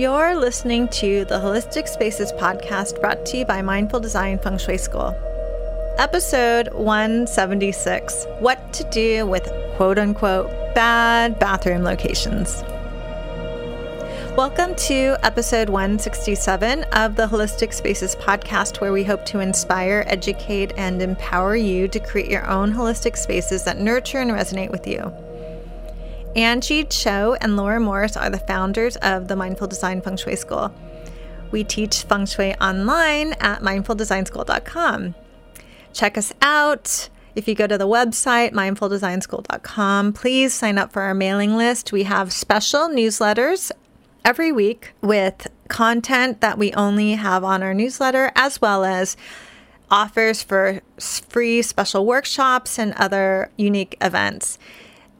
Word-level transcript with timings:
You're 0.00 0.34
listening 0.34 0.88
to 0.92 1.26
the 1.26 1.34
Holistic 1.34 1.86
Spaces 1.86 2.32
podcast 2.32 2.98
brought 3.02 3.26
to 3.26 3.36
you 3.36 3.44
by 3.44 3.60
Mindful 3.60 4.00
Design 4.00 4.38
Feng 4.38 4.56
Shui 4.56 4.78
School. 4.78 5.14
Episode 5.98 6.72
176 6.72 8.24
What 8.38 8.72
to 8.72 8.84
Do 8.84 9.26
with 9.26 9.52
quote 9.76 9.98
unquote 9.98 10.48
bad 10.74 11.38
bathroom 11.38 11.82
locations. 11.82 12.62
Welcome 14.38 14.74
to 14.86 15.18
episode 15.22 15.68
167 15.68 16.84
of 16.94 17.16
the 17.16 17.26
Holistic 17.26 17.74
Spaces 17.74 18.16
podcast, 18.16 18.80
where 18.80 18.94
we 18.94 19.04
hope 19.04 19.26
to 19.26 19.40
inspire, 19.40 20.04
educate, 20.06 20.72
and 20.78 21.02
empower 21.02 21.56
you 21.56 21.88
to 21.88 22.00
create 22.00 22.30
your 22.30 22.48
own 22.48 22.72
holistic 22.72 23.18
spaces 23.18 23.64
that 23.64 23.78
nurture 23.78 24.20
and 24.20 24.30
resonate 24.30 24.70
with 24.70 24.86
you. 24.86 25.12
Anjie 26.36 26.88
Cho 26.88 27.36
and 27.40 27.56
Laura 27.56 27.80
Morris 27.80 28.16
are 28.16 28.30
the 28.30 28.38
founders 28.38 28.96
of 28.96 29.26
the 29.26 29.34
Mindful 29.34 29.66
Design 29.66 30.00
Feng 30.00 30.16
Shui 30.16 30.36
School. 30.36 30.72
We 31.50 31.64
teach 31.64 32.04
feng 32.04 32.24
shui 32.24 32.54
online 32.60 33.32
at 33.40 33.62
mindfuldesignschool.com. 33.62 35.16
Check 35.92 36.16
us 36.16 36.32
out. 36.40 37.08
If 37.34 37.48
you 37.48 37.56
go 37.56 37.66
to 37.66 37.76
the 37.76 37.88
website, 37.88 38.52
mindfuldesignschool.com, 38.52 40.12
please 40.12 40.54
sign 40.54 40.78
up 40.78 40.92
for 40.92 41.02
our 41.02 41.14
mailing 41.14 41.56
list. 41.56 41.90
We 41.90 42.04
have 42.04 42.32
special 42.32 42.88
newsletters 42.88 43.72
every 44.24 44.52
week 44.52 44.92
with 45.00 45.48
content 45.66 46.40
that 46.42 46.58
we 46.58 46.72
only 46.74 47.14
have 47.14 47.42
on 47.42 47.64
our 47.64 47.74
newsletter, 47.74 48.30
as 48.36 48.60
well 48.60 48.84
as 48.84 49.16
offers 49.90 50.44
for 50.44 50.80
free 50.98 51.62
special 51.62 52.06
workshops 52.06 52.78
and 52.78 52.92
other 52.94 53.50
unique 53.56 53.96
events. 54.00 54.60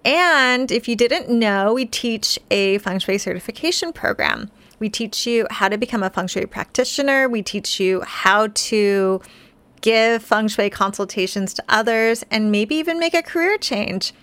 And 0.05 0.71
if 0.71 0.89
you 0.89 0.97
didn't 0.97 1.29
know, 1.29 1.75
we 1.75 1.85
teach 1.85 2.39
a 2.51 2.79
feng 2.79 2.99
shui 2.99 3.19
certification 3.19 3.93
program. 3.93 4.51
We 4.79 4.89
teach 4.89 5.27
you 5.27 5.47
how 5.51 5.69
to 5.69 5.77
become 5.77 6.03
a 6.03 6.11
feng 6.11 6.27
shui 6.27 6.47
practitioner. 6.47 7.29
We 7.29 7.43
teach 7.43 7.79
you 7.79 8.01
how 8.03 8.49
to 8.49 9.21
give 9.83 10.23
feng 10.23 10.49
shui 10.49 10.71
consultations 10.71 11.53
to 11.55 11.65
others 11.69 12.25
and 12.31 12.51
maybe 12.51 12.77
even 12.77 12.99
make 12.99 13.15
a 13.15 13.23
career 13.23 13.59
change. 13.59 14.15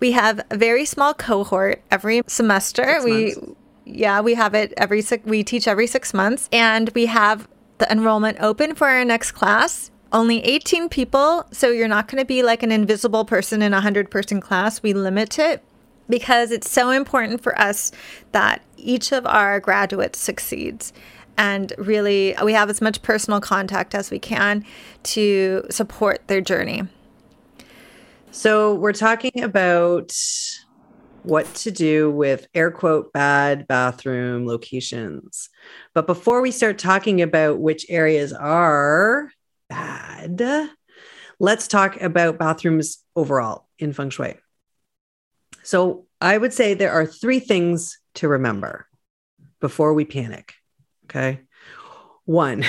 We 0.00 0.12
have 0.12 0.40
a 0.50 0.56
very 0.56 0.84
small 0.84 1.14
cohort 1.14 1.82
every 1.90 2.22
semester. 2.26 3.00
we 3.04 3.36
yeah, 3.84 4.20
we 4.20 4.34
have 4.34 4.54
it 4.54 4.72
every 4.76 5.00
six 5.02 5.24
we 5.24 5.42
teach 5.42 5.66
every 5.66 5.86
6 5.86 6.14
months 6.14 6.48
and 6.52 6.90
we 6.94 7.06
have 7.06 7.48
the 7.78 7.90
enrollment 7.90 8.38
open 8.40 8.74
for 8.74 8.86
our 8.86 9.04
next 9.04 9.32
class 9.32 9.91
only 10.12 10.44
18 10.44 10.88
people, 10.88 11.46
so 11.52 11.70
you're 11.70 11.88
not 11.88 12.08
going 12.08 12.20
to 12.20 12.26
be 12.26 12.42
like 12.42 12.62
an 12.62 12.70
invisible 12.70 13.24
person 13.24 13.62
in 13.62 13.72
a 13.72 13.76
100 13.76 14.10
person 14.10 14.40
class. 14.40 14.82
We 14.82 14.92
limit 14.92 15.38
it 15.38 15.62
because 16.08 16.50
it's 16.50 16.70
so 16.70 16.90
important 16.90 17.42
for 17.42 17.58
us 17.58 17.92
that 18.32 18.62
each 18.76 19.12
of 19.12 19.26
our 19.26 19.60
graduates 19.60 20.18
succeeds. 20.18 20.92
And 21.38 21.72
really, 21.78 22.34
we 22.44 22.52
have 22.52 22.68
as 22.68 22.82
much 22.82 23.00
personal 23.02 23.40
contact 23.40 23.94
as 23.94 24.10
we 24.10 24.18
can 24.18 24.64
to 25.04 25.64
support 25.70 26.26
their 26.28 26.42
journey. 26.42 26.82
So, 28.30 28.74
we're 28.74 28.92
talking 28.92 29.42
about 29.42 30.12
what 31.22 31.52
to 31.54 31.70
do 31.70 32.10
with 32.10 32.48
air 32.54 32.70
quote 32.70 33.12
bad 33.12 33.66
bathroom 33.66 34.46
locations. 34.46 35.48
But 35.94 36.06
before 36.06 36.42
we 36.42 36.50
start 36.50 36.78
talking 36.78 37.22
about 37.22 37.60
which 37.60 37.86
areas 37.88 38.32
are 38.32 39.30
bad. 39.72 40.70
Let's 41.38 41.66
talk 41.66 42.00
about 42.00 42.38
bathrooms 42.38 43.02
overall 43.16 43.66
in 43.78 43.92
feng 43.92 44.10
shui. 44.10 44.36
So, 45.62 46.06
I 46.20 46.36
would 46.36 46.52
say 46.52 46.74
there 46.74 46.92
are 46.92 47.06
three 47.06 47.40
things 47.40 47.98
to 48.14 48.28
remember 48.28 48.86
before 49.60 49.94
we 49.94 50.04
panic. 50.04 50.54
Okay. 51.04 51.40
One, 52.24 52.64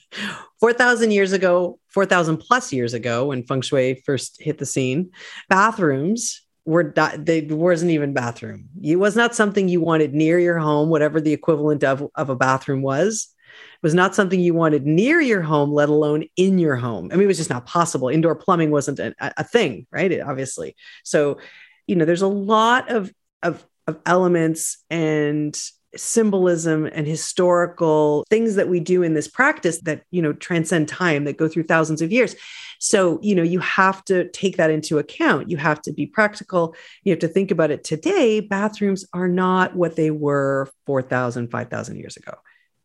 4,000 0.60 1.10
years 1.12 1.32
ago, 1.32 1.78
4,000 1.88 2.38
plus 2.38 2.72
years 2.72 2.94
ago, 2.94 3.26
when 3.26 3.44
feng 3.44 3.62
shui 3.62 4.02
first 4.04 4.40
hit 4.40 4.58
the 4.58 4.66
scene, 4.66 5.10
bathrooms 5.48 6.42
were 6.64 6.92
not, 6.94 7.24
they 7.24 7.42
wasn't 7.42 7.90
even 7.90 8.12
bathroom. 8.12 8.68
It 8.82 8.96
was 8.96 9.16
not 9.16 9.34
something 9.34 9.68
you 9.68 9.80
wanted 9.80 10.12
near 10.14 10.38
your 10.38 10.58
home, 10.58 10.88
whatever 10.88 11.20
the 11.20 11.32
equivalent 11.32 11.84
of, 11.84 12.06
of 12.14 12.28
a 12.28 12.36
bathroom 12.36 12.82
was 12.82 13.28
was 13.82 13.94
not 13.94 14.14
something 14.14 14.40
you 14.40 14.54
wanted 14.54 14.86
near 14.86 15.20
your 15.20 15.42
home, 15.42 15.72
let 15.72 15.88
alone 15.88 16.24
in 16.36 16.58
your 16.58 16.76
home. 16.76 17.10
I 17.12 17.16
mean, 17.16 17.24
it 17.24 17.28
was 17.28 17.38
just 17.38 17.50
not 17.50 17.66
possible. 17.66 18.08
Indoor 18.08 18.34
plumbing 18.34 18.70
wasn't 18.70 18.98
a, 18.98 19.14
a 19.20 19.44
thing, 19.44 19.86
right? 19.90 20.10
It, 20.10 20.20
obviously. 20.20 20.76
So, 21.04 21.38
you 21.86 21.96
know, 21.96 22.04
there's 22.04 22.22
a 22.22 22.28
lot 22.28 22.90
of, 22.90 23.12
of, 23.42 23.64
of 23.86 23.98
elements 24.06 24.84
and 24.90 25.58
symbolism 25.96 26.86
and 26.86 27.06
historical 27.06 28.24
things 28.30 28.54
that 28.54 28.68
we 28.68 28.78
do 28.78 29.02
in 29.02 29.14
this 29.14 29.26
practice 29.26 29.80
that 29.82 30.02
you 30.10 30.22
know 30.22 30.32
transcend 30.32 30.88
time 30.88 31.24
that 31.24 31.36
go 31.36 31.48
through 31.48 31.64
thousands 31.64 32.00
of 32.00 32.12
years 32.12 32.36
so 32.78 33.18
you 33.22 33.34
know 33.34 33.42
you 33.42 33.58
have 33.58 34.04
to 34.04 34.28
take 34.30 34.56
that 34.56 34.70
into 34.70 34.98
account 34.98 35.50
you 35.50 35.56
have 35.56 35.82
to 35.82 35.92
be 35.92 36.06
practical 36.06 36.76
you 37.02 37.10
have 37.10 37.18
to 37.18 37.28
think 37.28 37.50
about 37.50 37.72
it 37.72 37.82
today 37.82 38.38
bathrooms 38.38 39.04
are 39.12 39.26
not 39.26 39.74
what 39.74 39.96
they 39.96 40.12
were 40.12 40.68
4000 40.86 41.50
5000 41.50 41.96
years 41.96 42.16
ago 42.16 42.34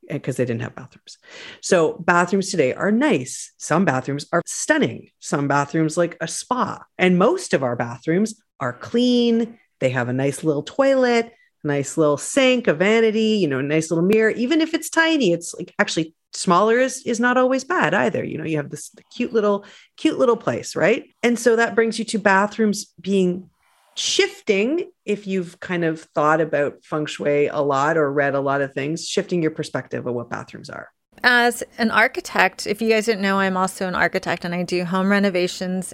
Eh, 0.09 0.13
because 0.13 0.37
they 0.37 0.45
didn't 0.45 0.61
have 0.61 0.75
bathrooms. 0.75 1.17
So 1.61 1.93
bathrooms 1.93 2.51
today 2.51 2.73
are 2.73 2.91
nice. 2.91 3.53
Some 3.57 3.85
bathrooms 3.85 4.27
are 4.31 4.43
stunning. 4.45 5.09
Some 5.19 5.47
bathrooms 5.47 5.97
like 5.97 6.17
a 6.21 6.27
spa. 6.27 6.83
And 6.97 7.17
most 7.17 7.53
of 7.53 7.63
our 7.63 7.75
bathrooms 7.75 8.35
are 8.59 8.73
clean. 8.73 9.57
They 9.79 9.89
have 9.89 10.07
a 10.07 10.13
nice 10.13 10.43
little 10.43 10.63
toilet, 10.63 11.33
nice 11.63 11.97
little 11.97 12.17
sink, 12.17 12.67
a 12.67 12.73
vanity, 12.73 13.37
you 13.37 13.47
know, 13.47 13.59
a 13.59 13.63
nice 13.63 13.89
little 13.89 14.05
mirror. 14.05 14.29
Even 14.31 14.61
if 14.61 14.73
it's 14.73 14.89
tiny, 14.89 15.31
it's 15.31 15.53
like 15.55 15.73
actually 15.79 16.13
smaller 16.33 16.77
is 16.77 17.01
is 17.05 17.19
not 17.19 17.37
always 17.37 17.63
bad 17.63 17.93
either. 17.93 18.23
You 18.23 18.37
know, 18.37 18.45
you 18.45 18.57
have 18.57 18.69
this 18.69 18.91
cute 19.15 19.33
little 19.33 19.65
cute 19.97 20.19
little 20.19 20.37
place, 20.37 20.75
right? 20.75 21.05
And 21.23 21.39
so 21.39 21.55
that 21.55 21.75
brings 21.75 21.97
you 21.97 22.05
to 22.05 22.19
bathrooms 22.19 22.93
being 23.01 23.49
shifting 23.95 24.91
if 25.05 25.25
you've 25.25 25.59
kind 25.59 25.85
of 25.85 26.01
thought 26.01 26.41
about 26.41 26.83
feng 26.83 27.05
shui 27.05 27.47
a 27.47 27.61
lot 27.61 27.97
or 27.97 28.11
read 28.11 28.35
a 28.35 28.39
lot 28.39 28.61
of 28.61 28.73
things 28.73 29.07
shifting 29.07 29.41
your 29.41 29.51
perspective 29.51 30.05
of 30.05 30.13
what 30.13 30.29
bathrooms 30.29 30.69
are. 30.69 30.89
As 31.23 31.63
an 31.77 31.91
architect 31.91 32.67
if 32.67 32.81
you 32.81 32.89
guys 32.89 33.05
didn't 33.05 33.21
know 33.21 33.39
i'm 33.39 33.55
also 33.55 33.87
an 33.87 33.95
architect 33.95 34.43
and 34.43 34.53
i 34.53 34.63
do 34.63 34.83
home 34.83 35.09
renovations 35.09 35.93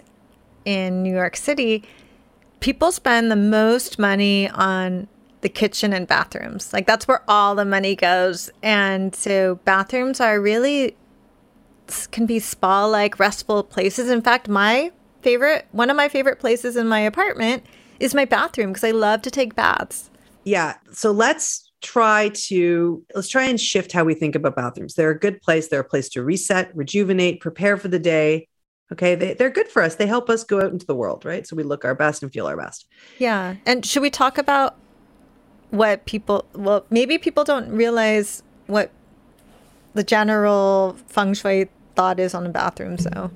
in 0.65 1.03
new 1.03 1.13
york 1.13 1.37
city. 1.37 1.83
People 2.59 2.91
spend 2.91 3.31
the 3.31 3.35
most 3.35 3.99
money 3.99 4.49
on 4.49 5.07
the 5.41 5.49
kitchen 5.49 5.93
and 5.93 6.07
bathrooms. 6.07 6.71
Like 6.71 6.85
that's 6.85 7.07
where 7.07 7.23
all 7.27 7.55
the 7.55 7.65
money 7.65 7.95
goes. 7.95 8.51
And 8.61 9.15
so 9.15 9.55
bathrooms 9.65 10.19
are 10.19 10.39
really 10.39 10.95
can 12.11 12.25
be 12.25 12.39
spa 12.39 12.85
like 12.85 13.19
restful 13.19 13.63
places. 13.63 14.09
In 14.09 14.21
fact 14.21 14.47
my 14.47 14.91
favorite 15.21 15.67
one 15.71 15.89
of 15.89 15.95
my 15.95 16.09
favorite 16.09 16.39
places 16.39 16.75
in 16.75 16.87
my 16.87 16.99
apartment 16.99 17.63
is 18.01 18.15
my 18.15 18.25
bathroom 18.25 18.71
because 18.71 18.83
I 18.83 18.91
love 18.91 19.21
to 19.23 19.31
take 19.31 19.55
baths. 19.55 20.09
Yeah. 20.43 20.75
So 20.91 21.11
let's 21.11 21.71
try 21.81 22.29
to 22.29 23.03
let's 23.15 23.29
try 23.29 23.45
and 23.45 23.59
shift 23.59 23.91
how 23.91 24.03
we 24.03 24.13
think 24.13 24.35
about 24.35 24.55
bathrooms. 24.55 24.95
They're 24.95 25.11
a 25.11 25.19
good 25.19 25.41
place. 25.41 25.67
They're 25.67 25.81
a 25.81 25.85
place 25.85 26.09
to 26.09 26.23
reset, 26.23 26.75
rejuvenate, 26.75 27.39
prepare 27.39 27.77
for 27.77 27.87
the 27.87 27.99
day. 27.99 28.47
Okay. 28.91 29.15
They, 29.15 29.33
they're 29.33 29.49
good 29.49 29.67
for 29.67 29.81
us. 29.81 29.95
They 29.95 30.07
help 30.07 30.29
us 30.29 30.43
go 30.43 30.59
out 30.59 30.71
into 30.71 30.85
the 30.85 30.95
world, 30.95 31.25
right? 31.25 31.47
So 31.47 31.55
we 31.55 31.63
look 31.63 31.85
our 31.85 31.95
best 31.95 32.23
and 32.23 32.31
feel 32.31 32.47
our 32.47 32.57
best. 32.57 32.87
Yeah. 33.19 33.55
And 33.65 33.85
should 33.85 34.01
we 34.01 34.09
talk 34.09 34.37
about 34.37 34.75
what 35.69 36.05
people, 36.05 36.45
well, 36.53 36.85
maybe 36.89 37.17
people 37.17 37.43
don't 37.43 37.69
realize 37.69 38.43
what 38.67 38.91
the 39.93 40.03
general 40.03 40.97
feng 41.07 41.33
shui 41.33 41.69
thought 41.95 42.19
is 42.19 42.33
on 42.33 42.43
the 42.43 42.49
bathroom. 42.49 42.97
So, 42.97 43.31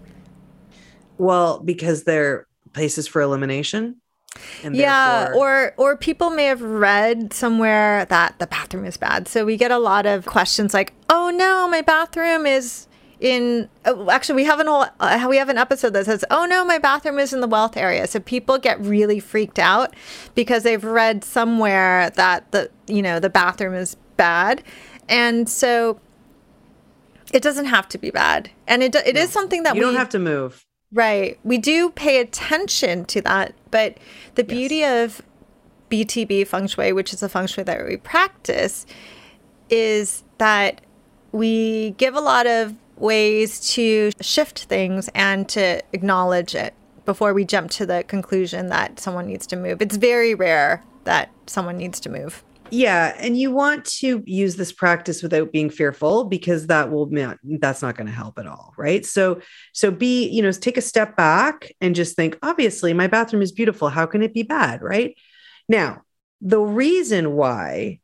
well, 1.18 1.60
because 1.60 2.04
they're 2.04 2.48
places 2.74 3.08
for 3.08 3.22
elimination 3.22 4.02
yeah 4.72 5.32
or 5.36 5.74
or 5.78 5.96
people 5.98 6.30
may 6.30 6.46
have 6.46 6.62
read 6.62 7.34
somewhere 7.34 8.06
that 8.06 8.38
the 8.40 8.48
bathroom 8.48 8.86
is 8.86 8.98
bad. 8.98 9.28
So 9.28 9.46
we 9.46 9.58
get 9.58 9.72
a 9.72 9.80
lot 9.80 10.06
of 10.06 10.26
questions 10.26 10.74
like 10.74 10.94
oh 11.10 11.30
no 11.30 11.68
my 11.68 11.82
bathroom 11.82 12.46
is 12.46 12.88
in 13.20 13.70
oh, 13.86 14.10
actually 14.10 14.36
we 14.36 14.44
have 14.44 14.60
an 14.60 14.68
whole 14.68 14.86
uh, 15.00 15.26
we 15.30 15.38
have 15.38 15.50
an 15.50 15.58
episode 15.58 15.94
that 15.94 16.06
says 16.06 16.26
oh 16.32 16.46
no 16.46 16.66
my 16.66 16.78
bathroom 16.78 17.18
is 17.20 17.34
in 17.34 17.42
the 17.42 17.48
wealth 17.48 17.78
area. 17.78 18.08
So 18.08 18.20
people 18.20 18.58
get 18.58 18.80
really 18.82 19.20
freaked 19.20 19.60
out 19.60 19.96
because 20.36 20.64
they've 20.64 20.84
read 20.84 21.24
somewhere 21.24 22.10
that 22.12 22.52
the 22.52 22.70
you 22.88 23.02
know 23.02 23.20
the 23.20 23.30
bathroom 23.30 23.74
is 23.74 23.96
bad. 24.18 24.64
And 25.08 25.48
so 25.48 26.00
it 27.34 27.44
doesn't 27.44 27.66
have 27.66 27.88
to 27.90 27.98
be 27.98 28.12
bad. 28.12 28.50
And 28.68 28.84
it, 28.84 28.96
it 28.96 29.16
no. 29.16 29.22
is 29.22 29.30
something 29.30 29.64
that 29.64 29.76
you 29.76 29.82
we 29.82 29.86
don't 29.86 29.96
have 29.96 30.10
to 30.10 30.20
move. 30.20 30.66
Right. 30.92 31.38
We 31.44 31.58
do 31.58 31.90
pay 31.90 32.20
attention 32.20 33.06
to 33.06 33.22
that, 33.24 33.54
but 33.76 33.98
the 34.36 34.44
yes. 34.44 34.58
beauty 34.58 34.86
of 34.86 35.22
BTB 35.92 36.48
feng 36.48 36.68
shui, 36.68 36.94
which 36.94 37.14
is 37.14 37.22
a 37.22 37.28
feng 37.28 37.46
shui 37.46 37.66
that 37.66 37.86
we 37.86 37.98
practice, 37.98 38.86
is 39.70 40.24
that 40.38 40.80
we 41.34 41.92
give 41.98 42.16
a 42.16 42.22
lot 42.22 42.48
of 42.48 42.74
ways 42.96 43.74
to 43.74 44.12
shift 44.22 44.64
things 44.64 45.10
and 45.14 45.50
to 45.50 45.84
acknowledge 45.92 46.56
it 46.56 46.74
before 47.04 47.34
we 47.34 47.44
jump 47.44 47.70
to 47.72 47.86
the 47.86 48.06
conclusion 48.08 48.70
that 48.70 48.98
someone 48.98 49.28
needs 49.28 49.46
to 49.48 49.58
move. 49.58 49.82
It's 49.82 49.98
very 49.98 50.34
rare 50.34 50.82
that 51.04 51.30
someone 51.46 51.78
needs 51.78 52.00
to 52.00 52.10
move. 52.10 52.45
Yeah, 52.72 53.16
and 53.20 53.38
you 53.40 53.52
want 53.52 53.86
to 53.86 54.24
use 54.26 54.56
this 54.56 54.72
practice 54.72 55.22
without 55.22 55.52
being 55.52 55.70
fearful 55.70 56.26
because 56.26 56.68
that 56.68 56.92
will 56.92 57.10
that's 57.60 57.82
not 57.82 57.96
going 57.96 58.08
to 58.08 58.14
help 58.14 58.40
at 58.40 58.48
all, 58.48 58.74
right? 58.78 59.06
So 59.06 59.40
so 59.74 59.92
be, 59.92 60.28
you 60.30 60.42
know, 60.42 60.52
take 60.52 60.78
a 60.78 60.82
step 60.82 61.16
back 61.16 61.72
and 61.80 61.96
just 61.96 62.16
think, 62.16 62.38
obviously 62.42 62.94
my 62.94 63.08
bathroom 63.08 63.44
is 63.44 63.52
beautiful, 63.52 63.90
how 63.90 64.06
can 64.08 64.24
it 64.24 64.34
be 64.34 64.44
bad, 64.44 64.82
right? 64.82 65.16
Now, 65.70 66.02
the 66.42 66.60
reason 66.60 67.34
why 67.34 68.00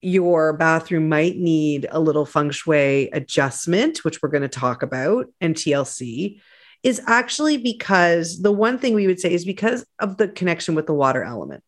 your 0.00 0.52
bathroom 0.52 1.08
might 1.08 1.36
need 1.36 1.86
a 1.90 2.00
little 2.00 2.24
feng 2.24 2.50
shui 2.50 3.10
adjustment, 3.10 4.04
which 4.04 4.22
we're 4.22 4.28
going 4.30 4.42
to 4.42 4.48
talk 4.48 4.82
about, 4.82 5.26
and 5.40 5.54
TLC, 5.54 6.40
is 6.82 7.00
actually 7.06 7.56
because 7.56 8.40
the 8.40 8.52
one 8.52 8.78
thing 8.78 8.94
we 8.94 9.06
would 9.06 9.20
say 9.20 9.32
is 9.32 9.44
because 9.44 9.84
of 9.98 10.16
the 10.16 10.28
connection 10.28 10.74
with 10.74 10.86
the 10.86 10.94
water 10.94 11.24
element. 11.24 11.64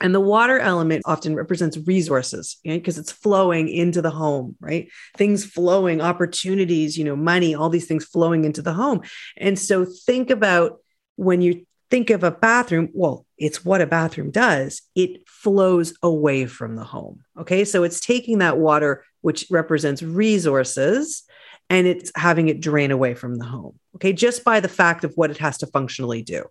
And 0.00 0.14
the 0.14 0.20
water 0.20 0.58
element 0.58 1.02
often 1.06 1.34
represents 1.34 1.76
resources, 1.78 2.58
because 2.64 2.96
right? 2.96 3.02
it's 3.02 3.12
flowing 3.12 3.68
into 3.68 4.00
the 4.00 4.10
home, 4.10 4.56
right? 4.60 4.88
Things 5.16 5.44
flowing, 5.44 6.00
opportunities, 6.00 6.96
you 6.96 7.04
know, 7.04 7.16
money, 7.16 7.54
all 7.54 7.68
these 7.68 7.86
things 7.86 8.04
flowing 8.04 8.44
into 8.44 8.62
the 8.62 8.72
home. 8.72 9.02
And 9.36 9.58
so 9.58 9.84
think 9.84 10.30
about 10.30 10.78
when 11.16 11.40
you 11.40 11.66
think 11.90 12.10
of 12.10 12.22
a 12.22 12.30
bathroom, 12.30 12.90
well, 12.92 13.26
it's 13.38 13.64
what 13.64 13.80
a 13.80 13.86
bathroom 13.86 14.30
does. 14.30 14.82
It 14.94 15.26
flows 15.26 15.94
away 16.02 16.46
from 16.46 16.76
the 16.76 16.84
home. 16.84 17.24
Okay. 17.38 17.64
So 17.64 17.82
it's 17.82 18.00
taking 18.00 18.38
that 18.38 18.58
water, 18.58 19.04
which 19.22 19.46
represents 19.50 20.02
resources, 20.02 21.24
and 21.70 21.86
it's 21.86 22.10
having 22.14 22.48
it 22.48 22.60
drain 22.60 22.90
away 22.90 23.14
from 23.14 23.36
the 23.36 23.44
home. 23.44 23.78
Okay. 23.96 24.12
Just 24.12 24.44
by 24.44 24.60
the 24.60 24.68
fact 24.68 25.04
of 25.04 25.12
what 25.16 25.30
it 25.30 25.38
has 25.38 25.58
to 25.58 25.66
functionally 25.66 26.22
do. 26.22 26.44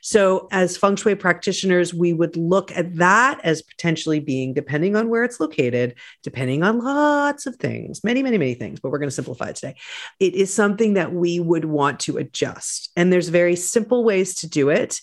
So, 0.00 0.48
as 0.50 0.76
feng 0.76 0.96
shui 0.96 1.14
practitioners, 1.14 1.92
we 1.92 2.12
would 2.12 2.36
look 2.36 2.72
at 2.72 2.94
that 2.96 3.40
as 3.44 3.62
potentially 3.62 4.20
being, 4.20 4.54
depending 4.54 4.96
on 4.96 5.08
where 5.08 5.24
it's 5.24 5.40
located, 5.40 5.94
depending 6.22 6.62
on 6.62 6.78
lots 6.78 7.46
of 7.46 7.56
things, 7.56 8.02
many, 8.02 8.22
many, 8.22 8.38
many 8.38 8.54
things, 8.54 8.80
but 8.80 8.90
we're 8.90 8.98
going 8.98 9.08
to 9.08 9.14
simplify 9.14 9.48
it 9.48 9.56
today. 9.56 9.76
It 10.20 10.34
is 10.34 10.52
something 10.52 10.94
that 10.94 11.12
we 11.12 11.38
would 11.38 11.64
want 11.64 12.00
to 12.00 12.18
adjust. 12.18 12.90
And 12.96 13.12
there's 13.12 13.28
very 13.28 13.56
simple 13.56 14.04
ways 14.04 14.36
to 14.36 14.48
do 14.48 14.70
it 14.70 15.00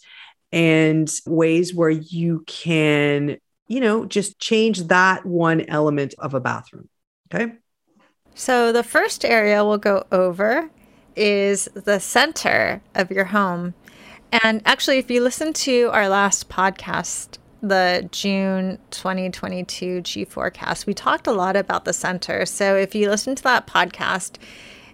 and 0.52 1.12
ways 1.26 1.74
where 1.74 1.90
you 1.90 2.44
can, 2.48 3.38
you 3.68 3.80
know, 3.80 4.06
just 4.06 4.40
change 4.40 4.84
that 4.84 5.26
one 5.26 5.62
element 5.62 6.16
of 6.18 6.34
a 6.34 6.40
bathroom. 6.40 6.90
Okay. 7.34 7.54
So 8.36 8.72
the 8.72 8.84
first 8.84 9.24
area 9.24 9.64
we'll 9.64 9.78
go 9.78 10.06
over 10.12 10.70
is 11.16 11.66
the 11.74 12.00
center 12.00 12.82
of 12.96 13.12
your 13.12 13.26
home. 13.26 13.74
And 14.32 14.62
actually, 14.66 14.98
if 14.98 15.12
you 15.12 15.22
listen 15.22 15.54
to 15.54 15.90
our 15.94 16.10
last 16.10 16.50
podcast, 16.50 17.38
the 17.62 18.10
June 18.12 18.80
2022 18.92 20.02
G 20.02 20.26
forecast, 20.26 20.88
we 20.88 20.94
talked 20.94 21.28
a 21.28 21.32
lot 21.32 21.56
about 21.56 21.86
the 21.86 21.94
center. 21.94 22.46
So 22.46 22.76
if 22.76 22.96
you 22.96 23.10
listen 23.10 23.36
to 23.36 23.44
that 23.44 23.68
podcast, 23.68 24.38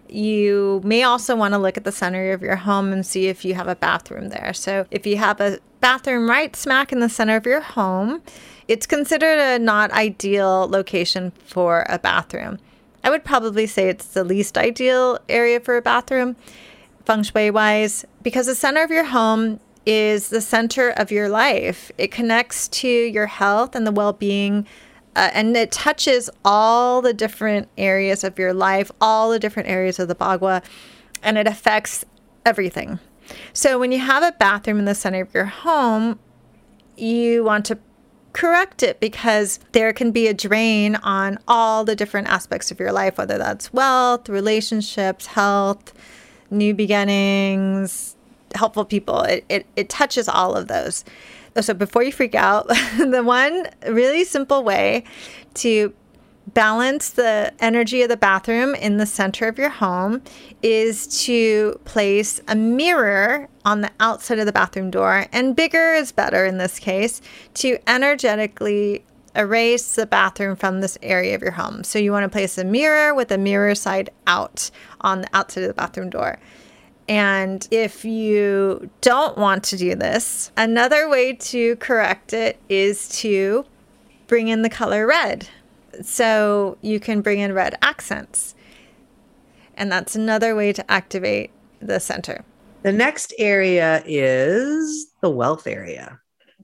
you 0.10 0.82
may 0.84 1.04
also 1.04 1.36
want 1.36 1.54
to 1.54 1.58
look 1.58 1.78
at 1.78 1.84
the 1.84 1.92
center 1.92 2.32
of 2.32 2.42
your 2.42 2.58
home 2.58 2.92
and 2.92 3.06
see 3.06 3.28
if 3.28 3.46
you 3.46 3.54
have 3.54 3.68
a 3.68 3.76
bathroom 3.76 4.30
there. 4.30 4.54
So 4.54 4.86
if 4.92 5.08
you 5.08 5.18
have 5.18 5.40
a 5.40 5.60
bathroom 5.80 6.30
right 6.30 6.56
smack 6.56 6.92
in 6.92 7.00
the 7.00 7.10
center 7.10 7.36
of 7.36 7.46
your 7.46 7.62
home, 7.62 8.22
it's 8.68 8.86
considered 8.86 9.40
a 9.40 9.58
not 9.58 9.92
ideal 9.92 10.68
location 10.68 11.32
for 11.46 11.86
a 11.90 11.98
bathroom. 11.98 12.60
I 13.04 13.10
would 13.10 13.24
probably 13.24 13.66
say 13.68 13.90
it's 13.90 14.08
the 14.08 14.24
least 14.24 14.58
ideal 14.58 15.20
area 15.30 15.60
for 15.60 15.78
a 15.78 15.82
bathroom, 15.82 16.36
feng 17.06 17.24
shui 17.24 17.52
wise, 17.52 18.06
because 18.22 18.46
the 18.46 18.56
center 18.56 18.84
of 18.84 18.92
your 18.92 19.06
home 19.06 19.60
is 19.86 20.30
the 20.30 20.42
center 20.42 20.90
of 20.92 21.12
your 21.12 21.30
life. 21.30 21.92
It 21.98 22.12
connects 22.12 22.68
to 22.68 22.88
your 22.88 23.28
health 23.28 23.76
and 23.76 23.88
the 23.88 23.92
well 23.92 24.14
being, 24.14 24.68
uh, 25.16 25.32
and 25.34 25.56
it 25.56 25.72
touches 25.72 26.30
all 26.44 27.02
the 27.02 27.14
different 27.14 27.70
areas 27.78 28.24
of 28.24 28.38
your 28.38 28.54
life, 28.54 28.92
all 29.00 29.32
the 29.32 29.40
different 29.40 29.70
areas 29.70 29.98
of 30.00 30.08
the 30.08 30.16
Bagua, 30.16 30.64
and 31.24 31.38
it 31.38 31.48
affects 31.48 32.06
everything. 32.46 33.00
So 33.54 33.80
when 33.80 33.92
you 33.92 34.00
have 34.00 34.24
a 34.24 34.32
bathroom 34.34 34.80
in 34.80 34.86
the 34.86 34.96
center 34.96 35.22
of 35.22 35.34
your 35.34 35.46
home, 35.46 36.20
you 36.98 37.44
want 37.44 37.66
to 37.66 37.78
correct 38.34 38.84
it 38.84 39.00
because 39.00 39.60
there 39.72 39.94
can 39.94 40.12
be 40.12 40.28
a 40.28 40.34
drain 40.34 40.96
on 40.98 41.40
all 41.48 41.84
the 41.84 41.96
different 41.96 42.28
aspects 42.28 42.72
of 42.72 42.80
your 42.80 42.92
life, 42.92 43.18
whether 43.18 43.38
that's 43.38 43.74
wealth, 43.74 44.30
relationships, 44.30 45.28
health, 45.28 45.94
new 46.52 46.74
beginnings, 46.74 48.16
helpful 48.56 48.86
people. 48.86 49.22
It, 49.22 49.46
it, 49.50 49.66
it 49.76 49.90
touches 49.90 50.28
all 50.28 50.56
of 50.56 50.68
those. 50.68 51.04
So 51.60 51.74
before 51.74 52.04
you 52.04 52.12
freak 52.12 52.36
out, 52.36 52.68
the 52.98 53.24
one 53.24 53.68
really 53.88 54.24
simple 54.24 54.64
way 54.64 55.04
to 55.56 55.94
balance 56.54 57.10
the 57.10 57.54
energy 57.60 58.02
of 58.02 58.10
the 58.10 58.18
bathroom 58.18 58.76
in 58.76 58.98
the 58.98 59.06
center 59.06 59.48
of 59.48 59.58
your 59.58 59.70
home 59.70 60.22
is 60.62 61.24
to 61.26 61.80
place 61.86 62.42
a 62.48 62.56
mirror 62.56 63.48
on 63.66 63.82
the 63.82 63.92
outside 64.00 64.40
of 64.40 64.46
the 64.46 64.52
bathroom 64.52 64.90
door, 64.90 65.26
and 65.32 65.56
bigger 65.56 65.94
is 65.94 66.12
better 66.12 66.46
in 66.46 66.58
this 66.58 66.80
case, 66.80 67.22
to 67.56 67.78
energetically 67.88 69.04
erase 69.36 69.96
the 69.96 70.06
bathroom 70.06 70.56
from 70.56 70.82
this 70.82 70.98
area 71.02 71.36
of 71.36 71.42
your 71.42 71.52
home. 71.52 71.84
So 71.84 72.00
you 72.00 72.12
want 72.12 72.24
to 72.24 72.30
place 72.30 72.58
a 72.58 72.64
mirror 72.64 73.14
with 73.14 73.32
a 73.32 73.38
mirror 73.38 73.76
side 73.76 74.10
out 74.26 74.72
on 75.02 75.22
the 75.22 75.30
outside 75.34 75.64
of 75.64 75.68
the 75.68 75.74
bathroom 75.74 76.10
door. 76.10 76.40
And 77.08 77.68
if 77.72 78.06
you 78.06 78.90
don't 79.02 79.38
want 79.38 79.64
to 79.66 79.78
do 79.78 79.96
this, 79.96 80.52
another 80.58 81.10
way 81.10 81.34
to 81.34 81.76
correct 81.78 82.34
it 82.34 82.60
is 82.70 83.10
to 83.20 83.66
bring 84.28 84.48
in 84.48 84.62
the 84.62 84.70
color 84.70 85.08
red. 85.08 85.50
So 86.02 86.78
you 86.82 87.00
can 87.00 87.22
bring 87.22 87.40
in 87.40 87.54
red 87.54 87.78
accents. 87.82 88.56
And 89.76 89.92
that's 89.92 90.16
another 90.16 90.56
way 90.56 90.74
to 90.74 90.92
activate 90.92 91.52
the 91.82 92.00
center. 92.00 92.44
The 92.84 92.92
next 92.92 93.34
area 93.38 94.04
is 94.06 95.08
the 95.22 95.30
wealth 95.30 95.68
area. 95.68 96.20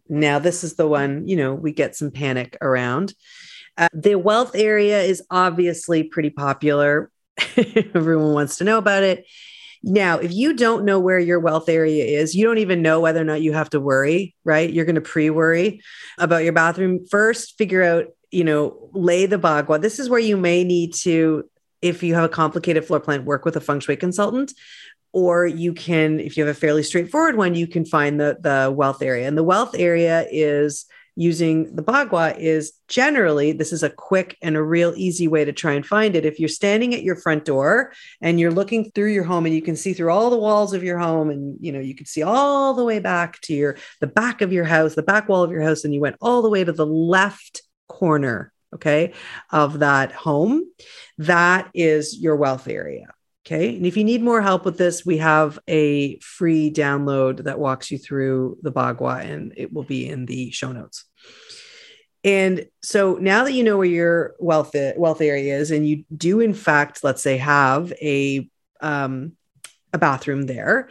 Now, 0.08 0.40
this 0.40 0.64
is 0.64 0.76
the 0.76 0.88
one, 0.88 1.28
you 1.28 1.36
know, 1.36 1.54
we 1.54 1.72
get 1.72 1.96
some 1.96 2.12
panic 2.12 2.58
around. 2.62 3.14
Uh, 3.78 3.90
the 3.94 4.16
wealth 4.16 4.56
area 4.56 5.02
is 5.02 5.24
obviously 5.30 6.04
pretty 6.04 6.30
popular. 6.30 7.12
Everyone 7.96 8.34
wants 8.34 8.58
to 8.58 8.64
know 8.64 8.78
about 8.78 9.04
it. 9.04 9.26
Now, 9.84 10.18
if 10.18 10.34
you 10.34 10.54
don't 10.54 10.84
know 10.86 11.00
where 11.00 11.20
your 11.20 11.40
wealth 11.40 11.70
area 11.70 12.06
is, 12.06 12.34
you 12.34 12.44
don't 12.44 12.58
even 12.58 12.82
know 12.82 13.00
whether 13.00 13.22
or 13.22 13.26
not 13.26 13.42
you 13.42 13.54
have 13.54 13.70
to 13.72 13.80
worry, 13.80 14.36
right? 14.44 14.72
You're 14.72 14.86
going 14.86 14.96
to 14.96 15.02
pre 15.02 15.30
worry 15.30 15.82
about 16.18 16.44
your 16.44 16.54
bathroom. 16.54 17.06
First, 17.06 17.58
figure 17.58 17.84
out 17.84 18.08
you 18.32 18.44
know, 18.44 18.90
lay 18.94 19.26
the 19.26 19.40
bagua. 19.40 19.82
This 19.82 20.00
is 20.00 20.10
where 20.10 20.20
you 20.20 20.38
may 20.38 20.64
need 20.64 20.94
to, 20.96 21.50
if 21.82 22.04
you 22.04 22.16
have 22.16 22.24
a 22.24 22.30
complicated 22.30 22.86
floor 22.86 23.00
plan, 23.00 23.26
work 23.26 23.46
with 23.46 23.56
a 23.56 23.62
feng 23.62 23.80
shui 23.80 23.96
consultant. 23.96 24.54
Or 25.12 25.46
you 25.46 25.74
can, 25.74 26.20
if 26.20 26.36
you 26.36 26.46
have 26.46 26.56
a 26.56 26.60
fairly 26.60 26.84
straightforward 26.84 27.38
one, 27.38 27.56
you 27.56 27.68
can 27.68 27.86
find 27.86 28.20
the, 28.20 28.38
the 28.40 28.72
wealth 28.72 29.02
area. 29.02 29.28
And 29.28 29.38
the 29.38 29.44
wealth 29.44 29.74
area 29.78 30.28
is 30.30 30.86
using 31.16 31.74
the 31.76 31.84
bagua 31.84 32.38
is 32.38 32.74
generally 32.90 33.54
this 33.54 33.72
is 33.72 33.84
a 33.84 33.90
quick 33.90 34.38
and 34.42 34.58
a 34.58 34.62
real 34.62 34.94
easy 34.98 35.28
way 35.28 35.46
to 35.46 35.54
try 35.54 35.72
and 35.74 35.86
find 35.86 36.16
it 36.16 36.26
if 36.26 36.40
you're 36.40 36.50
standing 36.50 36.94
at 36.94 37.04
your 37.04 37.16
front 37.16 37.46
door 37.46 37.94
and 38.22 38.38
you're 38.40 38.52
looking 38.52 38.92
through 38.92 39.12
your 39.12 39.24
home 39.24 39.46
and 39.46 39.56
you 39.56 39.62
can 39.62 39.78
see 39.78 39.94
through 39.94 40.12
all 40.12 40.30
the 40.30 40.38
walls 40.38 40.74
of 40.74 40.84
your 40.84 41.00
home 41.00 41.30
and 41.30 41.58
you 41.62 41.72
know 41.72 41.80
you 41.80 41.96
can 41.96 42.06
see 42.06 42.22
all 42.22 42.74
the 42.74 42.84
way 42.84 43.00
back 43.00 43.40
to 43.40 43.54
your 43.54 43.78
the 44.02 44.08
back 44.08 44.42
of 44.42 44.52
your 44.52 44.66
house 44.66 44.96
the 44.96 45.04
back 45.04 45.30
wall 45.30 45.44
of 45.44 45.52
your 45.52 45.62
house 45.62 45.86
and 45.86 45.94
you 45.94 46.02
went 46.02 46.18
all 46.20 46.42
the 46.42 46.50
way 46.50 46.64
to 46.64 46.74
the 46.74 46.86
left 46.86 47.62
corner, 47.96 48.52
okay, 48.74 49.14
of 49.52 49.80
that 49.80 50.12
home, 50.12 50.64
that 51.18 51.70
is 51.74 52.20
your 52.20 52.36
wealth 52.36 52.68
area. 52.68 53.08
Okay. 53.46 53.76
And 53.76 53.86
if 53.86 53.96
you 53.96 54.04
need 54.04 54.24
more 54.24 54.42
help 54.42 54.66
with 54.66 54.78
this, 54.78 55.06
we 55.06 55.18
have 55.20 55.60
a 55.68 56.18
free 56.20 56.72
download 56.72 57.44
that 57.44 57.60
walks 57.60 57.92
you 57.92 58.00
through 58.00 58.58
the 58.64 58.72
Bagua, 58.72 59.24
and 59.24 59.54
it 59.56 59.72
will 59.72 59.84
be 59.84 60.10
in 60.10 60.26
the 60.26 60.52
show 60.52 60.72
notes. 60.72 61.06
And 62.24 62.66
so 62.82 63.18
now 63.22 63.44
that 63.44 63.54
you 63.54 63.64
know 63.64 63.78
where 63.78 63.86
your 63.86 64.36
wealth 64.40 64.76
wealth 64.98 65.22
area 65.22 65.58
is, 65.58 65.70
and 65.70 65.88
you 65.88 66.06
do 66.16 66.40
in 66.40 66.56
fact, 66.56 67.04
let's 67.04 67.22
say, 67.22 67.38
have 67.38 67.94
a 68.02 68.50
um, 68.82 69.34
a 69.94 70.00
bathroom 70.00 70.48
there, 70.48 70.90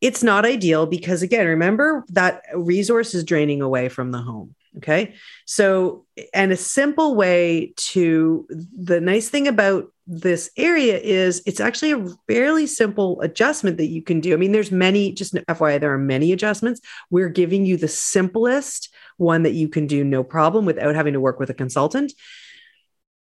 it's 0.00 0.22
not 0.22 0.46
ideal 0.46 0.86
because 0.86 1.22
again, 1.22 1.46
remember 1.46 2.04
that 2.10 2.42
resource 2.54 3.14
is 3.14 3.24
draining 3.24 3.62
away 3.62 3.88
from 3.88 4.12
the 4.12 4.22
home. 4.22 4.54
Okay. 4.78 5.14
So, 5.46 6.04
and 6.34 6.52
a 6.52 6.56
simple 6.56 7.14
way 7.14 7.72
to 7.76 8.46
the 8.76 9.00
nice 9.00 9.28
thing 9.30 9.48
about 9.48 9.90
this 10.06 10.50
area 10.56 10.98
is 10.98 11.42
it's 11.46 11.60
actually 11.60 11.92
a 11.92 12.06
fairly 12.28 12.66
simple 12.66 13.20
adjustment 13.22 13.78
that 13.78 13.86
you 13.86 14.02
can 14.02 14.20
do. 14.20 14.34
I 14.34 14.36
mean, 14.36 14.52
there's 14.52 14.70
many, 14.70 15.12
just 15.12 15.34
FYI, 15.34 15.80
there 15.80 15.92
are 15.92 15.98
many 15.98 16.32
adjustments. 16.32 16.80
We're 17.10 17.30
giving 17.30 17.64
you 17.64 17.76
the 17.76 17.88
simplest 17.88 18.94
one 19.16 19.42
that 19.44 19.54
you 19.54 19.68
can 19.68 19.86
do 19.86 20.04
no 20.04 20.22
problem 20.22 20.66
without 20.66 20.94
having 20.94 21.14
to 21.14 21.20
work 21.20 21.40
with 21.40 21.50
a 21.50 21.54
consultant 21.54 22.12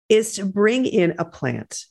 is 0.10 0.34
to 0.34 0.46
bring 0.46 0.86
in 0.86 1.16
a 1.18 1.26
plant, 1.26 1.86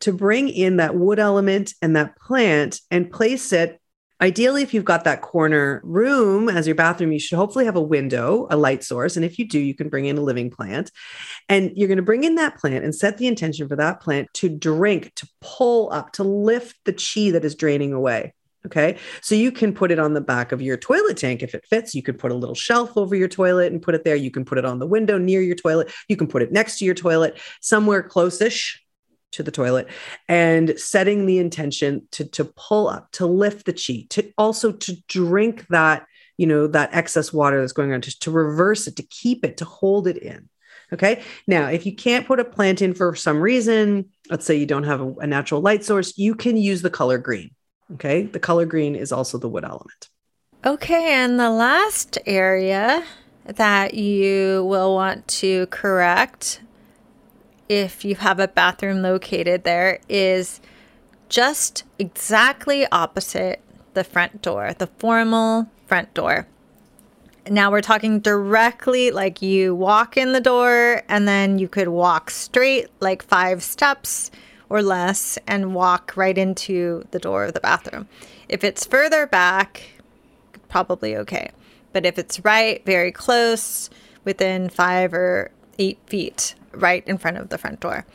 to 0.00 0.12
bring 0.12 0.48
in 0.48 0.78
that 0.78 0.96
wood 0.96 1.18
element 1.18 1.74
and 1.80 1.94
that 1.94 2.16
plant 2.16 2.80
and 2.90 3.10
place 3.10 3.52
it 3.52 3.79
Ideally, 4.20 4.62
if 4.62 4.74
you've 4.74 4.84
got 4.84 5.04
that 5.04 5.22
corner 5.22 5.80
room 5.82 6.48
as 6.48 6.66
your 6.66 6.74
bathroom, 6.74 7.12
you 7.12 7.18
should 7.18 7.36
hopefully 7.36 7.64
have 7.64 7.76
a 7.76 7.82
window, 7.82 8.46
a 8.50 8.56
light 8.56 8.84
source. 8.84 9.16
And 9.16 9.24
if 9.24 9.38
you 9.38 9.48
do, 9.48 9.58
you 9.58 9.74
can 9.74 9.88
bring 9.88 10.04
in 10.04 10.18
a 10.18 10.22
living 10.22 10.50
plant. 10.50 10.90
And 11.48 11.72
you're 11.74 11.88
going 11.88 11.96
to 11.96 12.02
bring 12.02 12.24
in 12.24 12.34
that 12.34 12.58
plant 12.58 12.84
and 12.84 12.94
set 12.94 13.16
the 13.16 13.26
intention 13.26 13.66
for 13.66 13.76
that 13.76 14.00
plant 14.00 14.28
to 14.34 14.48
drink, 14.48 15.14
to 15.16 15.28
pull 15.40 15.90
up, 15.90 16.12
to 16.12 16.22
lift 16.22 16.76
the 16.84 16.92
chi 16.92 17.30
that 17.30 17.44
is 17.44 17.54
draining 17.54 17.92
away. 17.92 18.34
Okay. 18.66 18.98
So 19.22 19.34
you 19.34 19.50
can 19.52 19.72
put 19.72 19.90
it 19.90 19.98
on 19.98 20.12
the 20.12 20.20
back 20.20 20.52
of 20.52 20.60
your 20.60 20.76
toilet 20.76 21.16
tank 21.16 21.42
if 21.42 21.54
it 21.54 21.64
fits. 21.70 21.94
You 21.94 22.02
could 22.02 22.18
put 22.18 22.30
a 22.30 22.34
little 22.34 22.54
shelf 22.54 22.94
over 22.98 23.16
your 23.16 23.26
toilet 23.26 23.72
and 23.72 23.80
put 23.80 23.94
it 23.94 24.04
there. 24.04 24.16
You 24.16 24.30
can 24.30 24.44
put 24.44 24.58
it 24.58 24.66
on 24.66 24.78
the 24.78 24.86
window 24.86 25.16
near 25.16 25.40
your 25.40 25.56
toilet. 25.56 25.90
You 26.08 26.16
can 26.16 26.26
put 26.26 26.42
it 26.42 26.52
next 26.52 26.78
to 26.78 26.84
your 26.84 26.94
toilet, 26.94 27.40
somewhere 27.62 28.02
close-ish 28.02 28.84
to 29.32 29.42
the 29.42 29.50
toilet 29.50 29.88
and 30.28 30.78
setting 30.78 31.26
the 31.26 31.38
intention 31.38 32.06
to 32.10 32.24
to 32.24 32.44
pull 32.44 32.88
up 32.88 33.10
to 33.12 33.26
lift 33.26 33.66
the 33.66 33.72
chi 33.72 34.06
to 34.10 34.32
also 34.36 34.72
to 34.72 34.96
drink 35.08 35.66
that 35.68 36.06
you 36.36 36.46
know 36.46 36.66
that 36.66 36.94
excess 36.94 37.32
water 37.32 37.60
that's 37.60 37.72
going 37.72 37.92
on 37.92 38.00
to, 38.00 38.18
to 38.20 38.30
reverse 38.30 38.86
it 38.86 38.96
to 38.96 39.02
keep 39.02 39.44
it 39.44 39.56
to 39.58 39.64
hold 39.64 40.06
it 40.06 40.16
in. 40.18 40.48
Okay? 40.92 41.22
Now 41.46 41.68
if 41.68 41.86
you 41.86 41.94
can't 41.94 42.26
put 42.26 42.40
a 42.40 42.44
plant 42.44 42.82
in 42.82 42.94
for 42.94 43.14
some 43.14 43.40
reason 43.40 44.06
let's 44.30 44.44
say 44.44 44.56
you 44.56 44.66
don't 44.66 44.84
have 44.84 45.00
a, 45.00 45.14
a 45.20 45.26
natural 45.26 45.60
light 45.60 45.84
source 45.84 46.16
you 46.18 46.34
can 46.34 46.56
use 46.56 46.82
the 46.82 46.90
color 46.90 47.18
green. 47.18 47.50
Okay? 47.94 48.22
The 48.22 48.40
color 48.40 48.66
green 48.66 48.94
is 48.96 49.12
also 49.12 49.38
the 49.38 49.48
wood 49.48 49.64
element. 49.64 50.08
Okay 50.64 51.14
and 51.14 51.38
the 51.38 51.50
last 51.50 52.18
area 52.26 53.04
that 53.44 53.94
you 53.94 54.64
will 54.64 54.94
want 54.94 55.26
to 55.28 55.66
correct 55.66 56.60
if 57.70 58.04
you 58.04 58.16
have 58.16 58.40
a 58.40 58.48
bathroom 58.48 59.00
located 59.00 59.62
there 59.62 60.00
is 60.08 60.60
just 61.28 61.84
exactly 62.00 62.84
opposite 62.90 63.60
the 63.94 64.02
front 64.02 64.42
door, 64.42 64.74
the 64.76 64.88
formal 64.98 65.68
front 65.86 66.12
door. 66.12 66.48
Now 67.48 67.70
we're 67.70 67.80
talking 67.80 68.18
directly 68.18 69.12
like 69.12 69.40
you 69.40 69.72
walk 69.72 70.16
in 70.16 70.32
the 70.32 70.40
door 70.40 71.02
and 71.08 71.28
then 71.28 71.60
you 71.60 71.68
could 71.68 71.86
walk 71.86 72.30
straight 72.30 72.88
like 72.98 73.22
five 73.22 73.62
steps 73.62 74.32
or 74.68 74.82
less 74.82 75.38
and 75.46 75.72
walk 75.72 76.16
right 76.16 76.36
into 76.36 77.04
the 77.12 77.20
door 77.20 77.44
of 77.44 77.54
the 77.54 77.60
bathroom. 77.60 78.08
If 78.48 78.64
it's 78.64 78.84
further 78.84 79.28
back, 79.28 79.92
probably 80.68 81.16
okay. 81.18 81.50
But 81.92 82.04
if 82.04 82.18
it's 82.18 82.44
right, 82.44 82.84
very 82.84 83.12
close, 83.12 83.90
within 84.24 84.68
five 84.68 85.14
or 85.14 85.52
eight 85.78 85.98
feet, 86.06 86.56
right 86.72 87.06
in 87.06 87.18
front 87.18 87.36
of 87.36 87.48
the 87.48 87.58
front 87.58 87.80
door. 87.80 88.06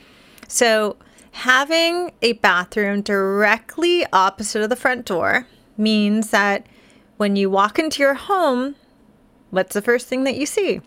So, 0.48 0.98
having 1.32 2.14
a 2.22 2.34
bathroom 2.34 3.02
directly 3.02 4.06
opposite 4.14 4.62
of 4.62 4.70
the 4.70 4.76
front 4.76 5.06
door 5.06 5.48
means 5.78 6.30
that 6.30 6.66
when 7.18 7.36
you 7.36 7.50
walk 7.50 7.80
into 7.80 8.02
your 8.02 8.14
home, 8.14 8.76
what's 9.50 9.74
the 9.74 9.82
first 9.82 10.08
thing 10.08 10.24
that 10.24 10.36
you 10.36 10.46
see? 10.46 10.82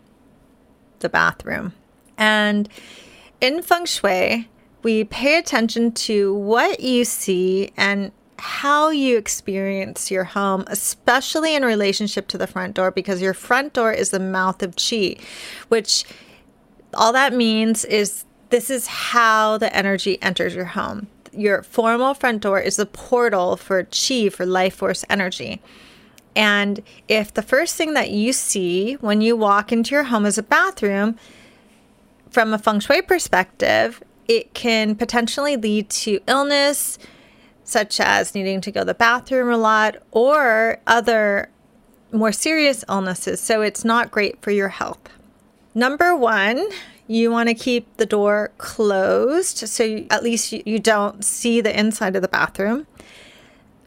The 1.01 1.09
bathroom. 1.09 1.73
And 2.17 2.69
in 3.41 3.63
feng 3.63 3.87
shui, 3.87 4.49
we 4.83 5.05
pay 5.05 5.39
attention 5.39 5.93
to 5.93 6.35
what 6.35 6.81
you 6.81 7.05
see 7.05 7.71
and 7.77 8.13
how 8.39 8.91
you 8.91 9.19
experience 9.19 10.11
your 10.11 10.25
home, 10.25 10.65
especially 10.69 11.55
in 11.55 11.65
relationship 11.65 12.29
to 12.29 12.39
the 12.39 12.47
front 12.47 12.75
door, 12.75 12.91
because 12.91 13.21
your 13.21 13.35
front 13.35 13.73
door 13.73 13.93
is 13.93 14.11
the 14.11 14.21
mouth 14.21 14.63
of 14.63 14.77
chi, 14.77 15.17
which 15.69 16.05
all 16.95 17.13
that 17.13 17.33
means 17.33 17.85
is 17.85 18.25
this 18.51 18.71
is 18.71 18.87
how 18.87 19.59
the 19.59 19.75
energy 19.75 20.21
enters 20.23 20.55
your 20.55 20.65
home. 20.65 21.09
Your 21.33 21.63
formal 21.63 22.15
front 22.15 22.43
door 22.43 22.61
is 22.61 22.77
the 22.77 22.87
portal 22.87 23.57
for 23.57 23.85
chi, 23.85 24.29
for 24.31 24.47
life 24.47 24.77
force 24.77 25.05
energy. 25.11 25.61
And 26.35 26.83
if 27.09 27.35
the 27.35 27.43
first 27.43 27.77
thing 27.77 27.95
that 27.95 28.11
you 28.11 28.33
see 28.33 28.95
when 28.95 29.21
you 29.21 29.37
walk 29.37 29.73
into 29.73 29.95
your 29.95 30.05
home 30.05 30.25
is 30.25 30.39
a 30.39 30.43
bathroom, 30.43 31.17
from 32.31 32.53
a 32.53 32.59
feng 32.59 32.81
shui 32.81 33.03
perspective, 33.03 34.03
it 34.27 34.55
can 34.55 34.95
potentially 34.95 35.57
lead 35.57 35.89
to 35.91 36.21
illness, 36.27 36.99
such 37.65 38.01
as 38.01 38.35
needing 38.35 38.61
to 38.61 38.71
go 38.71 38.81
to 38.81 38.87
the 38.87 38.95
bathroom 38.95 39.51
a 39.51 39.57
lot, 39.57 39.97
or 40.11 40.79
other 40.87 41.51
more 42.13 42.33
serious 42.33 42.85
illnesses. 42.89 43.41
So 43.41 43.63
it's 43.63 43.85
not 43.85 44.11
great 44.11 44.41
for 44.41 44.51
your 44.51 44.69
health. 44.69 45.01
Number 45.79 46.17
one, 46.17 46.67
you 47.07 47.31
want 47.31 47.49
to 47.49 47.55
keep 47.55 47.99
the 47.99 48.05
door 48.05 48.51
closed 48.59 49.59
so 49.59 49.85
you, 49.85 50.09
at 50.11 50.25
least 50.25 50.51
you, 50.51 50.61
you 50.67 50.81
don't 50.81 51.25
see 51.25 51.61
the 51.61 51.79
inside 51.79 52.17
of 52.17 52.23
the 52.23 52.27
bathroom. 52.27 52.89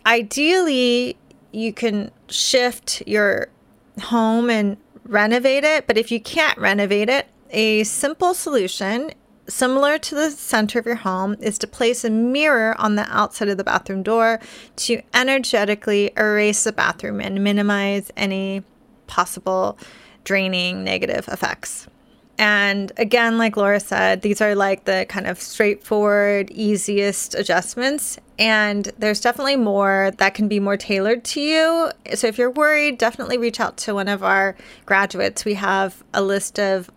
Ideally, 0.06 1.18
you 1.52 1.74
can 1.74 2.12
shift 2.30 3.04
your 3.06 3.50
home 4.04 4.50
and 4.50 4.78
renovate 5.04 5.66
it, 5.66 5.86
but 5.86 5.98
if 5.98 6.14
you 6.14 6.22
can't 6.22 6.58
renovate 6.58 7.10
it, 7.10 7.28
a 7.50 7.84
simple 7.84 8.34
solution 8.34 9.12
similar 9.50 9.98
to 9.98 10.16
the 10.16 10.32
center 10.32 10.80
of 10.80 10.86
your 10.86 10.96
home 10.96 11.36
is 11.42 11.58
to 11.58 11.68
place 11.68 12.06
a 12.06 12.10
mirror 12.10 12.74
on 12.80 12.96
the 12.96 13.06
outside 13.14 13.50
of 13.50 13.58
the 13.58 13.66
bathroom 13.66 14.02
door 14.02 14.40
to 14.78 15.02
energetically 15.14 16.14
erase 16.16 16.64
the 16.64 16.72
bathroom 16.72 17.20
and 17.20 17.44
minimize 17.44 18.10
any 18.16 18.64
possible 19.08 19.78
draining 20.24 20.84
negative 20.84 21.28
effects. 21.28 21.88
And 22.38 22.92
again, 22.98 23.38
like 23.38 23.56
Laura 23.56 23.80
said, 23.80 24.24
these 24.24 24.42
are 24.42 24.56
like 24.56 24.86
the 24.86 25.06
kind 25.08 25.28
of 25.28 25.40
straightforward, 25.40 26.50
easiest 26.50 27.36
adjustments. 27.36 28.18
And 28.40 28.92
there's 28.98 29.22
definitely 29.22 29.58
more 29.58 30.12
that 30.18 30.34
can 30.34 30.48
be 30.48 30.60
more 30.60 30.76
tailored 30.76 31.24
to 31.26 31.40
you. 31.40 31.92
So 32.16 32.26
if 32.26 32.40
you're 32.40 32.50
worried, 32.50 32.98
definitely 32.98 33.38
reach 33.38 33.60
out 33.60 33.78
to 33.78 33.94
one 33.94 34.08
of 34.08 34.24
our 34.24 34.56
graduates. 34.88 35.46
We 35.46 35.54
have 35.54 36.04
a 36.16 36.24
list 36.24 36.60
of 36.60 36.90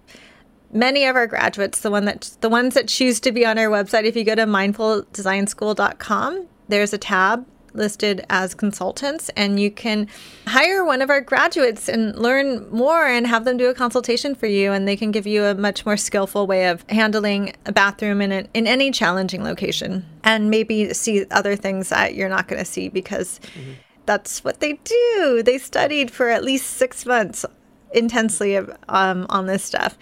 many 0.72 1.04
of 1.04 1.14
our 1.14 1.26
graduates, 1.26 1.80
the 1.80 1.90
one 1.90 2.06
that 2.06 2.38
the 2.40 2.48
ones 2.48 2.72
that 2.72 2.88
choose 2.88 3.20
to 3.20 3.30
be 3.30 3.44
on 3.44 3.58
our 3.58 3.68
website. 3.68 4.04
If 4.04 4.16
you 4.16 4.24
go 4.24 4.34
to 4.34 4.46
mindfuldesignschool.com, 4.46 6.46
there's 6.68 6.94
a 6.94 6.98
tab 6.98 7.44
listed 7.74 8.24
as 8.30 8.54
consultants, 8.54 9.28
and 9.36 9.60
you 9.60 9.70
can 9.70 10.08
hire 10.46 10.84
one 10.84 11.02
of 11.02 11.10
our 11.10 11.20
graduates 11.20 11.88
and 11.88 12.16
learn 12.16 12.68
more 12.70 13.06
and 13.06 13.26
have 13.26 13.44
them 13.44 13.56
do 13.56 13.68
a 13.68 13.74
consultation 13.74 14.34
for 14.34 14.46
you. 14.46 14.72
And 14.72 14.86
they 14.88 14.96
can 14.96 15.10
give 15.10 15.26
you 15.26 15.44
a 15.44 15.54
much 15.54 15.84
more 15.84 15.96
skillful 15.96 16.46
way 16.46 16.68
of 16.68 16.84
handling 16.88 17.54
a 17.66 17.72
bathroom 17.72 18.20
in, 18.20 18.32
an, 18.32 18.48
in 18.54 18.66
any 18.66 18.90
challenging 18.90 19.44
location 19.44 20.06
and 20.22 20.50
maybe 20.50 20.92
see 20.94 21.26
other 21.30 21.56
things 21.56 21.88
that 21.90 22.14
you're 22.14 22.28
not 22.28 22.48
going 22.48 22.58
to 22.58 22.64
see 22.64 22.88
because 22.88 23.40
mm-hmm. 23.54 23.72
that's 24.06 24.44
what 24.44 24.60
they 24.60 24.74
do. 24.84 25.42
They 25.44 25.58
studied 25.58 26.10
for 26.10 26.30
at 26.30 26.44
least 26.44 26.70
six 26.70 27.04
months 27.04 27.44
intensely 27.92 28.56
um, 28.56 29.26
on 29.28 29.46
this 29.46 29.64
stuff. 29.64 29.98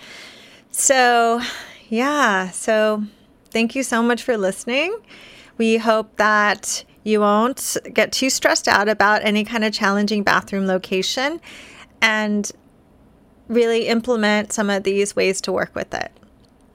So, 0.71 1.41
yeah. 1.89 2.51
So, 2.51 3.05
thank 3.51 3.75
you 3.75 3.83
so 3.83 4.03
much 4.03 4.23
for 4.23 4.37
listening. 4.37 4.97
We 5.59 5.77
hope 5.77 6.17
that 6.17 6.85
you 7.05 7.21
won't 7.21 7.77
get 7.93 8.13
too 8.13 8.31
stressed 8.31 8.69
out 8.69 8.89
about 8.89 9.25
any 9.25 9.45
kind 9.45 9.65
of 9.65 9.73
challenging 9.73 10.23
bathroom 10.23 10.67
location 10.67 11.41
and 12.01 12.51
really 13.49 13.89
implement 13.89 14.53
some 14.53 14.71
of 14.71 14.85
these 14.85 15.15
ways 15.17 15.41
to 15.43 15.53
work 15.53 15.75
with 15.75 15.93
it. 15.95 16.11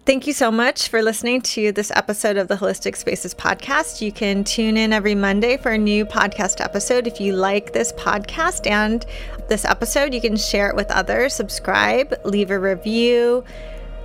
Thank 0.05 0.25
you 0.25 0.31
so 0.31 0.51
much 0.51 0.87
for 0.87 1.01
listening 1.01 1.41
to 1.41 1.73
this 1.73 1.91
episode 1.91 2.37
of 2.37 2.47
the 2.47 2.55
Holistic 2.55 2.95
Spaces 2.95 3.35
podcast. 3.35 3.99
You 4.01 4.13
can 4.13 4.45
tune 4.45 4.77
in 4.77 4.93
every 4.93 5.15
Monday 5.15 5.57
for 5.57 5.71
a 5.71 5.77
new 5.77 6.05
podcast 6.05 6.61
episode. 6.61 7.07
If 7.07 7.19
you 7.19 7.33
like 7.33 7.73
this 7.73 7.91
podcast 7.91 8.67
and 8.71 9.05
this 9.49 9.65
episode, 9.65 10.13
you 10.13 10.21
can 10.21 10.37
share 10.37 10.69
it 10.69 10.77
with 10.77 10.89
others, 10.91 11.33
subscribe, 11.33 12.13
leave 12.23 12.51
a 12.51 12.59
review. 12.59 13.43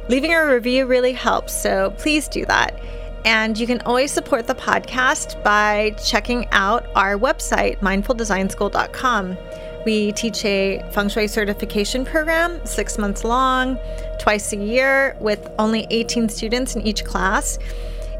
Leaving 0.08 0.34
a 0.34 0.44
review 0.44 0.86
really 0.86 1.12
helps, 1.12 1.52
so 1.62 1.94
please 1.98 2.26
do 2.26 2.44
that. 2.46 2.76
And 3.24 3.56
you 3.56 3.66
can 3.66 3.80
always 3.82 4.10
support 4.10 4.46
the 4.46 4.54
podcast 4.54 5.42
by 5.44 5.94
checking 6.02 6.46
out 6.50 6.86
our 6.96 7.16
website, 7.16 7.78
mindfuldesignschool.com. 7.78 9.36
We 9.84 10.12
teach 10.12 10.44
a 10.44 10.82
feng 10.92 11.08
shui 11.08 11.26
certification 11.26 12.04
program, 12.04 12.64
six 12.64 12.98
months 12.98 13.24
long, 13.24 13.78
twice 14.20 14.52
a 14.52 14.56
year, 14.56 15.16
with 15.20 15.48
only 15.58 15.86
18 15.90 16.28
students 16.28 16.76
in 16.76 16.82
each 16.82 17.04
class. 17.04 17.58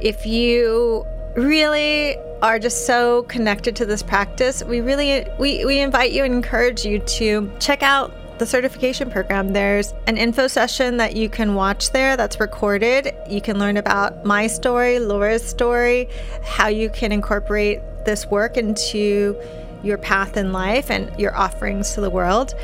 If 0.01 0.27
you 0.27 1.07
really 1.37 2.17
are 2.43 2.59
just 2.59 2.87
so 2.87 3.23
connected 3.25 3.77
to 3.77 3.87
this 3.87 4.03
practice, 4.03 4.65
we 4.65 4.81
really 4.81 5.25
we, 5.39 5.65
we 5.65 5.79
invite 5.79 6.13
you 6.13 6.25
and 6.25 6.35
encourage 6.35 6.85
you 6.85 6.99
to 6.99 7.51
check 7.61 7.83
out 7.83 8.13
the 8.39 8.47
certification 8.47 9.11
program. 9.11 9.49
There's 9.49 9.95
an 10.07 10.17
info 10.17 10.49
session 10.49 10.97
that 10.97 11.15
you 11.15 11.29
can 11.29 11.55
watch 11.55 11.91
there 11.93 12.17
that's 12.17 12.41
recorded. 12.41 13.15
You 13.29 13.41
can 13.41 13.59
learn 13.59 13.77
about 13.77 14.25
my 14.25 14.47
story, 14.47 14.99
Laura's 14.99 15.45
story, 15.45 16.09
how 16.43 16.69
you 16.69 16.91
can 16.91 17.13
incorporate 17.13 17.81
this 18.05 18.27
work 18.27 18.57
into 18.57 19.37
your 19.83 19.99
path 19.99 20.37
in 20.37 20.53
life 20.53 20.91
and 20.91 21.19
your 21.19 21.37
offerings 21.37 21.93
to 21.95 22.01
the 22.01 22.11
world, 22.11 22.55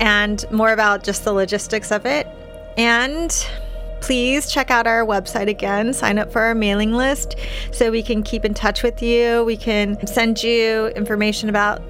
and 0.00 0.44
more 0.50 0.72
about 0.72 1.04
just 1.04 1.24
the 1.24 1.32
logistics 1.32 1.90
of 1.90 2.06
it. 2.06 2.26
And 2.76 3.30
please 4.00 4.50
check 4.50 4.70
out 4.70 4.86
our 4.86 5.06
website 5.06 5.48
again, 5.48 5.94
sign 5.94 6.18
up 6.18 6.30
for 6.30 6.42
our 6.42 6.54
mailing 6.54 6.92
list 6.92 7.36
so 7.72 7.90
we 7.90 8.02
can 8.02 8.22
keep 8.22 8.44
in 8.44 8.52
touch 8.52 8.82
with 8.82 9.00
you. 9.00 9.42
We 9.44 9.56
can 9.56 10.06
send 10.06 10.42
you 10.42 10.88
information 10.88 11.48
about 11.48 11.80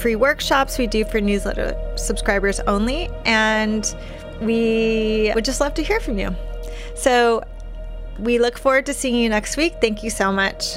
free 0.00 0.16
workshops 0.16 0.78
we 0.78 0.86
do 0.86 1.04
for 1.04 1.20
newsletter 1.20 1.76
subscribers 1.96 2.60
only. 2.60 3.08
And 3.24 3.94
we 4.40 5.30
would 5.34 5.44
just 5.44 5.60
love 5.60 5.74
to 5.74 5.82
hear 5.82 6.00
from 6.00 6.18
you. 6.18 6.34
So 6.94 7.42
we 8.18 8.38
look 8.38 8.58
forward 8.58 8.86
to 8.86 8.94
seeing 8.94 9.14
you 9.14 9.28
next 9.28 9.56
week. 9.56 9.74
Thank 9.80 10.02
you 10.02 10.10
so 10.10 10.32
much. 10.32 10.76